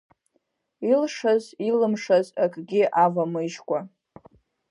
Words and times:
Илшаз, 0.91 1.43
илымшаз 1.67 2.27
акгьы 2.43 2.83
авамыжькәа. 3.03 3.79